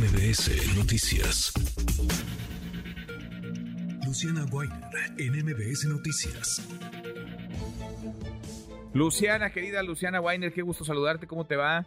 [0.00, 1.52] MBS Noticias.
[4.06, 4.78] Luciana Weiner
[5.18, 6.66] en MBS Noticias.
[8.94, 11.84] Luciana, querida Luciana Weiner, qué gusto saludarte, ¿cómo te va?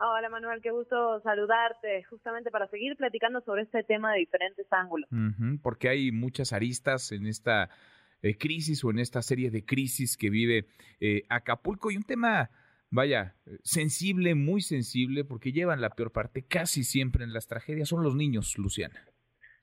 [0.00, 5.10] Hola Manuel, qué gusto saludarte, justamente para seguir platicando sobre este tema de diferentes ángulos.
[5.62, 7.68] porque hay muchas aristas en esta
[8.22, 10.64] eh, crisis o en esta serie de crisis que vive
[10.98, 12.48] eh, Acapulco y un tema
[12.90, 18.02] vaya, sensible, muy sensible, porque llevan la peor parte casi siempre en las tragedias, son
[18.02, 19.00] los niños, Luciana.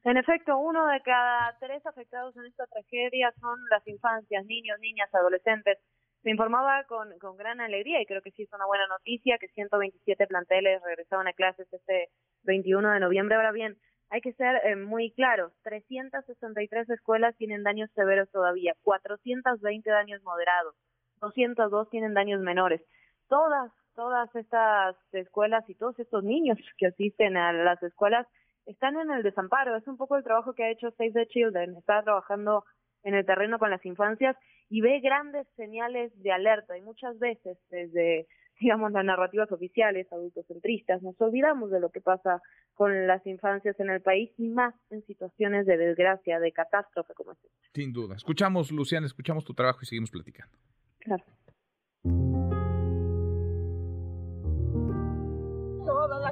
[0.03, 5.13] En efecto, uno de cada tres afectados en esta tragedia son las infancias, niños, niñas,
[5.13, 5.79] adolescentes.
[6.23, 9.49] Se informaba con, con gran alegría y creo que sí es una buena noticia que
[9.49, 12.09] 127 planteles regresaron a clases este
[12.43, 13.35] 21 de noviembre.
[13.35, 13.77] Ahora bien,
[14.09, 20.75] hay que ser eh, muy claros, 363 escuelas tienen daños severos todavía, 420 daños moderados,
[21.19, 22.81] 202 tienen daños menores
[23.27, 28.27] todas, todas estas escuelas y todos estos niños que asisten a las escuelas
[28.65, 29.75] están en el desamparo.
[29.75, 31.77] Es un poco el trabajo que ha hecho Save the Children.
[31.77, 32.65] Está trabajando
[33.03, 34.35] en el terreno con las infancias
[34.69, 38.27] y ve grandes señales de alerta y muchas veces desde
[38.59, 42.41] digamos las narrativas oficiales adultocentristas nos olvidamos de lo que pasa
[42.73, 47.31] con las infancias en el país y más en situaciones de desgracia, de catástrofe como
[47.31, 47.47] esta.
[47.73, 48.15] Sin duda.
[48.15, 50.55] Escuchamos, Luciana, escuchamos tu trabajo y seguimos platicando.
[50.99, 51.23] Claro.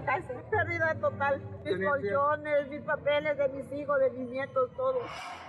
[0.05, 1.41] Pérdida total.
[1.63, 4.99] Mis colchones, mis papeles de mis hijos, de mis nietos, todo.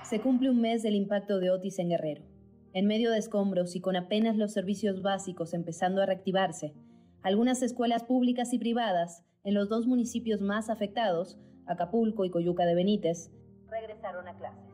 [0.04, 2.22] Se cumple un mes del impacto de Otis en Guerrero.
[2.72, 6.74] En medio de escombros y con apenas los servicios básicos empezando a reactivarse,
[7.22, 12.74] algunas escuelas públicas y privadas en los dos municipios más afectados, Acapulco y Coyuca de
[12.74, 13.30] Benítez,
[13.70, 14.65] regresaron a clases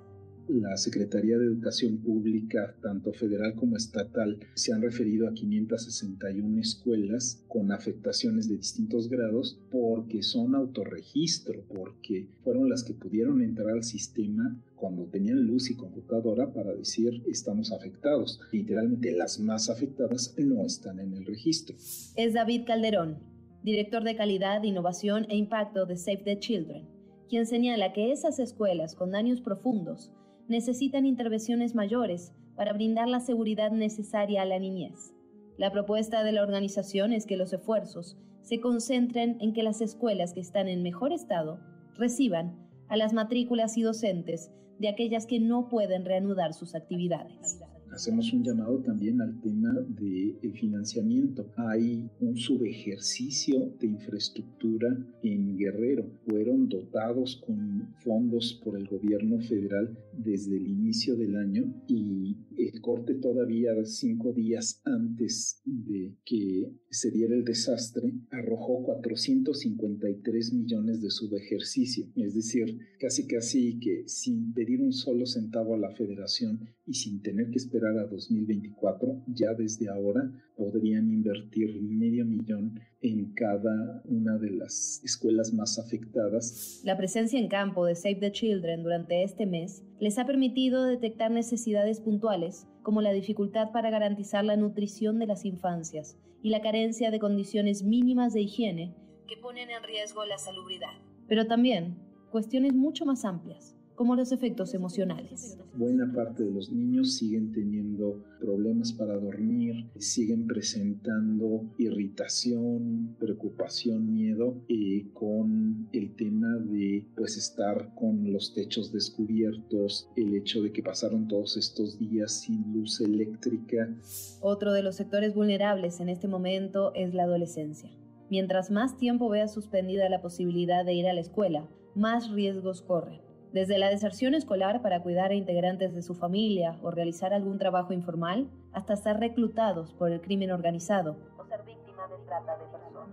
[0.49, 7.45] la Secretaría de Educación Pública, tanto federal como estatal, se han referido a 561 escuelas
[7.49, 13.85] con afectaciones de distintos grados porque son autorregistro, porque fueron las que pudieron entrar al
[13.85, 18.41] sistema cuando tenían luz y computadora para decir estamos afectados.
[18.51, 21.77] Literalmente las más afectadas no están en el registro.
[22.17, 23.19] Es David Calderón,
[23.63, 26.89] director de calidad, innovación e impacto de Save the Children,
[27.29, 30.11] quien señala que esas escuelas con daños profundos
[30.53, 35.13] necesitan intervenciones mayores para brindar la seguridad necesaria a la niñez.
[35.59, 40.33] La propuesta de la organización es que los esfuerzos se concentren en que las escuelas
[40.33, 41.59] que están en mejor estado
[41.95, 48.33] reciban a las matrículas y docentes de aquellas que no pueden reanudar sus actividades hacemos
[48.33, 51.47] un llamado también al tema de financiamiento.
[51.57, 56.11] Hay un subejercicio de infraestructura en Guerrero.
[56.27, 62.81] Fueron dotados con fondos por el gobierno federal desde el inicio del año y el
[62.81, 71.11] corte todavía cinco días antes de que se diera el desastre arrojó 453 millones de
[71.11, 72.07] subejercicio.
[72.17, 77.23] Es decir, casi casi que sin pedir un solo centavo a la federación y sin
[77.23, 80.23] tener que esperar a 2024, ya desde ahora
[80.57, 86.81] podrían invertir medio millón en cada una de las escuelas más afectadas.
[86.85, 91.31] La presencia en campo de Save the Children durante este mes les ha permitido detectar
[91.31, 97.11] necesidades puntuales como la dificultad para garantizar la nutrición de las infancias y la carencia
[97.11, 98.95] de condiciones mínimas de higiene
[99.27, 100.93] que ponen en riesgo la salubridad.
[101.29, 101.97] Pero también
[102.31, 105.59] cuestiones mucho más amplias como los efectos emocionales.
[105.75, 114.63] Buena parte de los niños siguen teniendo problemas para dormir, siguen presentando irritación, preocupación, miedo
[114.69, 120.83] y con el tema de pues estar con los techos descubiertos, el hecho de que
[120.83, 123.95] pasaron todos estos días sin luz eléctrica.
[124.41, 127.91] Otro de los sectores vulnerables en este momento es la adolescencia.
[128.31, 133.32] Mientras más tiempo vea suspendida la posibilidad de ir a la escuela, más riesgos corren
[133.53, 137.93] desde la deserción escolar para cuidar a integrantes de su familia o realizar algún trabajo
[137.93, 143.09] informal, hasta ser reclutados por el crimen organizado o ser víctimas de trata de personas.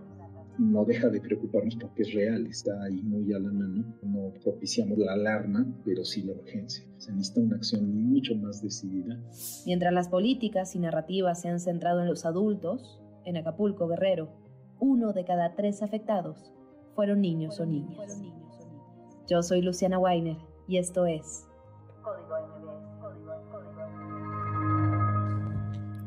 [0.58, 3.84] No deja de preocuparnos porque es real, está ahí muy a la mano.
[4.02, 6.84] No propiciamos la alarma, pero sí la urgencia.
[6.98, 9.18] Se necesita una acción mucho más decidida.
[9.64, 14.28] Mientras las políticas y narrativas se han centrado en los adultos, en Acapulco, Guerrero,
[14.80, 16.52] uno de cada tres afectados
[16.94, 18.20] fueron niños o niñas.
[19.30, 20.36] Yo soy Luciana Weiner
[20.66, 21.46] y esto es
[22.02, 22.34] Código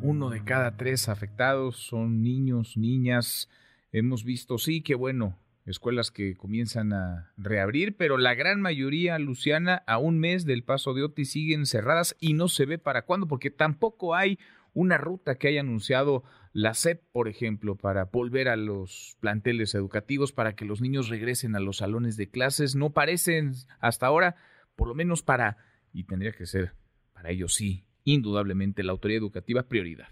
[0.02, 3.50] Uno de cada tres afectados son niños, niñas.
[3.94, 9.84] Hemos visto, sí, que bueno, escuelas que comienzan a reabrir, pero la gran mayoría, Luciana,
[9.88, 13.30] a un mes del paso de Otis siguen cerradas y no se ve para cuándo,
[13.30, 14.38] porque tampoco hay
[14.74, 20.32] una ruta que haya anunciado la SEP, por ejemplo, para volver a los planteles educativos,
[20.32, 22.76] para que los niños regresen a los salones de clases.
[22.76, 24.36] No parecen hasta ahora,
[24.76, 25.58] por lo menos para,
[25.94, 26.74] y tendría que ser
[27.14, 30.08] para ellos sí, indudablemente la autoridad educativa prioridad.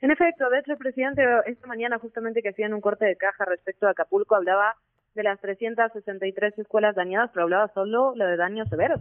[0.00, 3.44] En efecto, de hecho el presidente esta mañana justamente que hacían un corte de caja
[3.44, 4.74] respecto a Acapulco hablaba
[5.14, 9.00] de las 363 escuelas dañadas, pero hablaba solo lo de daños severos.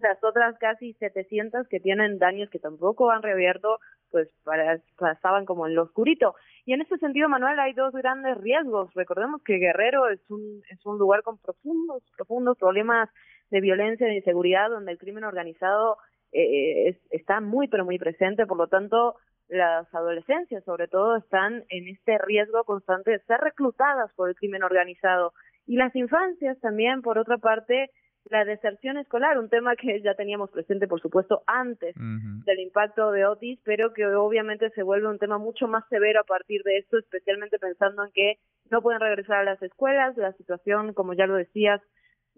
[0.00, 3.78] Las otras casi 700 que tienen daños que tampoco han reabierto,
[4.10, 6.34] pues para, pasaban como en lo oscurito.
[6.64, 8.92] Y en ese sentido, Manuel, hay dos grandes riesgos.
[8.94, 13.08] Recordemos que Guerrero es un, es un lugar con profundos, profundos problemas
[13.50, 15.96] de violencia e inseguridad, donde el crimen organizado
[16.32, 18.46] eh, está muy, pero muy presente.
[18.46, 19.16] Por lo tanto,
[19.48, 24.62] las adolescencias, sobre todo, están en este riesgo constante de ser reclutadas por el crimen
[24.62, 25.32] organizado.
[25.68, 27.90] Y las infancias también, por otra parte,
[28.30, 33.26] la deserción escolar, un tema que ya teníamos presente, por supuesto, antes del impacto de
[33.26, 36.98] Otis, pero que obviamente se vuelve un tema mucho más severo a partir de esto,
[36.98, 38.38] especialmente pensando en que
[38.70, 41.82] no pueden regresar a las escuelas, la situación, como ya lo decías,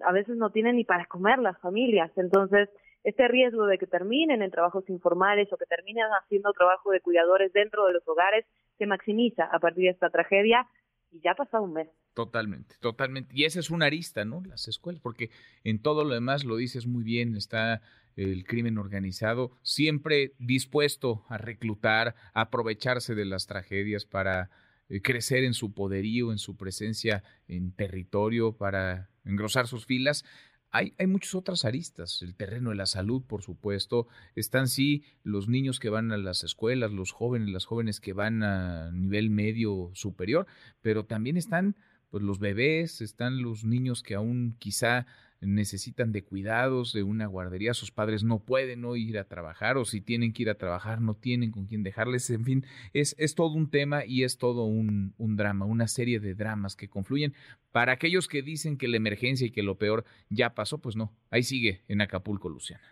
[0.03, 2.11] a veces no tienen ni para comer las familias.
[2.17, 2.69] Entonces,
[3.05, 7.53] este riesgo de que terminen en trabajos informales o que terminen haciendo trabajo de cuidadores
[7.53, 8.45] dentro de los hogares
[8.77, 10.67] se maximiza a partir de esta tragedia
[11.11, 11.89] y ya ha pasado un mes.
[12.15, 13.35] Totalmente, totalmente.
[13.35, 14.43] Y esa es una arista, ¿no?
[14.45, 15.31] Las escuelas, porque
[15.65, 17.83] en todo lo demás lo dices muy bien, está
[18.17, 24.51] el crimen organizado siempre dispuesto a reclutar, a aprovecharse de las tragedias para
[24.89, 30.25] eh, crecer en su poderío, en su presencia en territorio, para engrosar sus filas.
[30.73, 34.07] Hay, hay, muchas otras aristas, el terreno de la salud, por supuesto,
[34.37, 38.43] están sí los niños que van a las escuelas, los jóvenes, las jóvenes que van
[38.43, 40.47] a nivel medio superior,
[40.81, 41.77] pero también están
[42.11, 45.07] pues los bebés, están los niños que aún quizá
[45.41, 50.01] necesitan de cuidados, de una guardería, sus padres no pueden ir a trabajar o si
[50.01, 53.55] tienen que ir a trabajar no tienen con quién dejarles, en fin, es, es todo
[53.55, 57.35] un tema y es todo un, un drama, una serie de dramas que confluyen.
[57.73, 61.13] Para aquellos que dicen que la emergencia y que lo peor ya pasó, pues no,
[61.31, 62.85] ahí sigue en Acapulco, Luciana.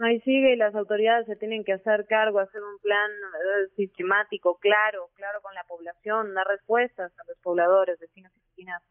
[0.00, 4.56] Ahí sigue y las autoridades se tienen que hacer cargo, hacer un plan eh, sistemático,
[4.60, 8.82] claro, claro con la población, dar respuestas a los pobladores, vecinos y vecinas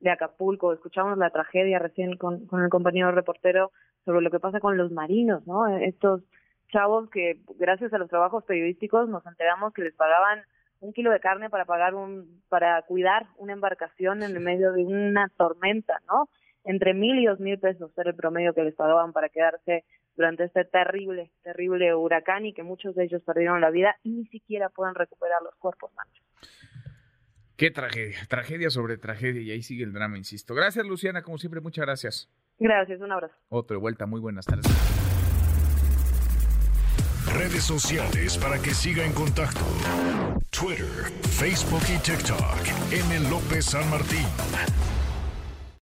[0.00, 0.72] de Acapulco.
[0.72, 3.70] Escuchamos la tragedia recién con, con el compañero reportero
[4.04, 5.68] sobre lo que pasa con los marinos, ¿no?
[5.68, 6.22] Estos
[6.72, 10.42] chavos que gracias a los trabajos periodísticos nos enteramos que les pagaban
[10.80, 14.84] un kilo de carne para pagar un para cuidar una embarcación en el medio de
[14.84, 16.28] una tormenta, ¿no?
[16.64, 19.84] Entre mil y dos mil pesos era el promedio que les pagaban para quedarse
[20.16, 24.26] durante este terrible, terrible huracán y que muchos de ellos perdieron la vida y ni
[24.26, 26.22] siquiera pueden recuperar los cuerpos, Nacho.
[27.60, 30.54] Qué tragedia, tragedia sobre tragedia y ahí sigue el drama, insisto.
[30.54, 32.30] Gracias, Luciana, como siempre, muchas gracias.
[32.58, 33.34] Gracias, un abrazo.
[33.50, 34.64] Otro de vuelta, muy buenas tardes.
[37.34, 39.60] Redes sociales para que siga en contacto:
[40.48, 42.92] Twitter, Facebook y TikTok.
[42.92, 43.28] M.
[43.28, 44.24] López San Martín.